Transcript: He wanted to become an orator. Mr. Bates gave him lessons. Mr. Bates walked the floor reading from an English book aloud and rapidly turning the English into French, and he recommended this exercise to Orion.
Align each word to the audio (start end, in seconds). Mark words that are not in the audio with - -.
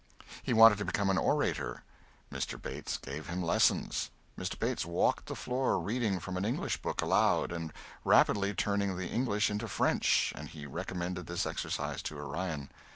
He 0.41 0.51
wanted 0.51 0.79
to 0.79 0.85
become 0.85 1.11
an 1.11 1.19
orator. 1.19 1.83
Mr. 2.33 2.59
Bates 2.59 2.97
gave 2.97 3.27
him 3.27 3.43
lessons. 3.43 4.09
Mr. 4.35 4.57
Bates 4.57 4.83
walked 4.83 5.27
the 5.27 5.35
floor 5.35 5.77
reading 5.79 6.19
from 6.19 6.37
an 6.37 6.43
English 6.43 6.81
book 6.81 7.03
aloud 7.03 7.51
and 7.51 7.71
rapidly 8.03 8.51
turning 8.55 8.97
the 8.97 9.09
English 9.09 9.51
into 9.51 9.67
French, 9.67 10.33
and 10.35 10.49
he 10.49 10.65
recommended 10.65 11.27
this 11.27 11.45
exercise 11.45 12.01
to 12.01 12.17
Orion. 12.17 12.71